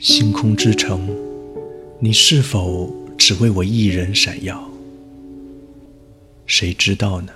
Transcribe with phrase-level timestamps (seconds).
[0.00, 1.00] 星空之城，
[1.98, 4.70] 你是否只为我一人闪耀？
[6.46, 7.32] 谁知道呢？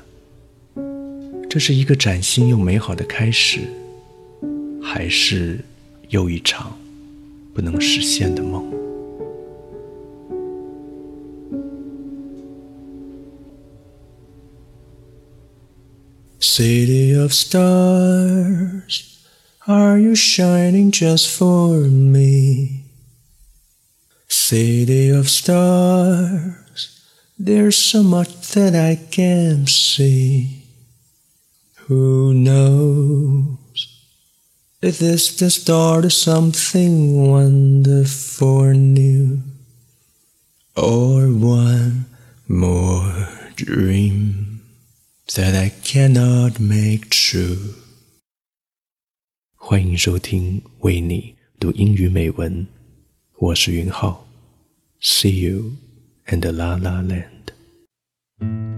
[1.51, 3.63] 这是一个崭新又美好的开始，
[4.81, 5.59] 还是
[6.11, 6.79] 又一场
[7.53, 8.65] 不能实现的梦
[16.41, 19.12] ？City of stars。
[19.69, 22.87] Are you shining just for me?
[24.27, 27.09] City of stars,
[27.39, 30.65] there's so much that I can't see.
[31.87, 33.57] Who knows
[34.81, 39.43] if this the start of something wonderful new?
[40.77, 42.07] Or one
[42.49, 44.61] more dream
[45.37, 47.77] that I cannot make true.
[49.65, 52.67] 欢迎收听为你读英语美文，
[53.39, 54.27] 我是云浩
[55.01, 55.75] ，See you
[56.27, 58.72] and La La Land。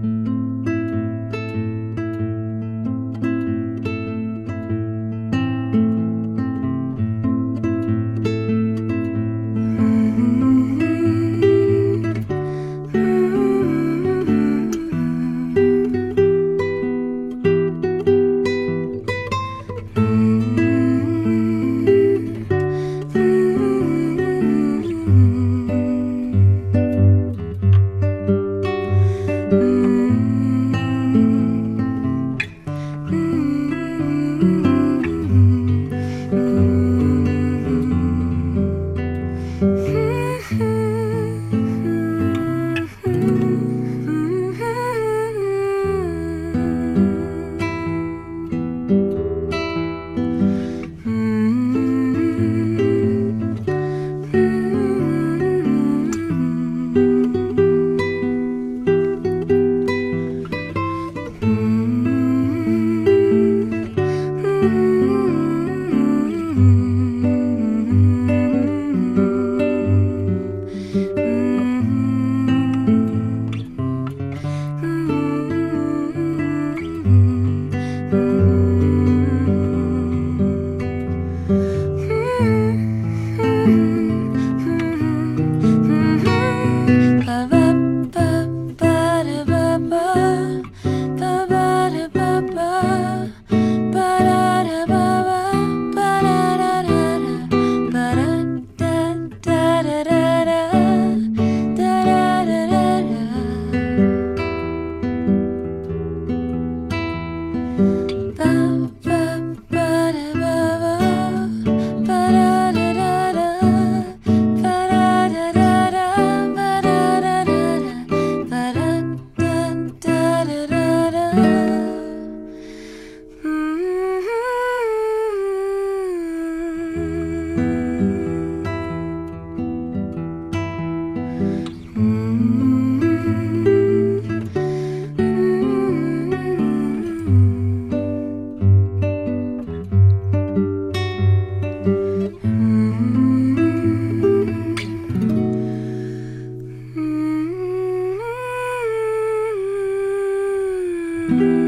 [151.35, 151.64] Mm-hmm.